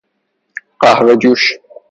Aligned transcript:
قهوه 0.81 1.13
جوش 1.21 1.41